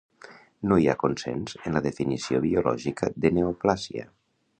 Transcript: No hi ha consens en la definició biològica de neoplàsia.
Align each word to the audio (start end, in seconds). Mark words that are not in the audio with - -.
No 0.69 0.77
hi 0.83 0.85
ha 0.89 0.95
consens 1.03 1.53
en 1.63 1.77
la 1.79 1.83
definició 1.87 2.41
biològica 2.47 3.11
de 3.27 3.33
neoplàsia. 3.37 4.07